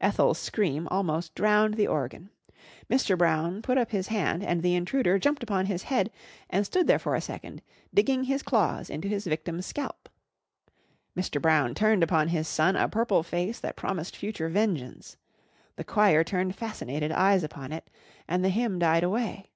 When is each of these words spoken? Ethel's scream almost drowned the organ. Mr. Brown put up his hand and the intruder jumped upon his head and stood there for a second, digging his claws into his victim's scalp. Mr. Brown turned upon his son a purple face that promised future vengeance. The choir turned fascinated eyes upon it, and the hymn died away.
Ethel's 0.00 0.38
scream 0.38 0.86
almost 0.88 1.34
drowned 1.34 1.74
the 1.74 1.88
organ. 1.88 2.30
Mr. 2.88 3.18
Brown 3.18 3.60
put 3.60 3.76
up 3.76 3.90
his 3.90 4.06
hand 4.06 4.40
and 4.40 4.62
the 4.62 4.76
intruder 4.76 5.18
jumped 5.18 5.42
upon 5.42 5.66
his 5.66 5.82
head 5.82 6.12
and 6.48 6.64
stood 6.64 6.86
there 6.86 7.00
for 7.00 7.16
a 7.16 7.20
second, 7.20 7.60
digging 7.92 8.22
his 8.22 8.40
claws 8.40 8.88
into 8.88 9.08
his 9.08 9.26
victim's 9.26 9.66
scalp. 9.66 10.08
Mr. 11.18 11.42
Brown 11.42 11.74
turned 11.74 12.04
upon 12.04 12.28
his 12.28 12.46
son 12.46 12.76
a 12.76 12.88
purple 12.88 13.24
face 13.24 13.58
that 13.58 13.74
promised 13.74 14.14
future 14.16 14.48
vengeance. 14.48 15.16
The 15.74 15.82
choir 15.82 16.22
turned 16.22 16.54
fascinated 16.54 17.10
eyes 17.10 17.42
upon 17.42 17.72
it, 17.72 17.90
and 18.28 18.44
the 18.44 18.50
hymn 18.50 18.78
died 18.78 19.02
away. 19.02 19.50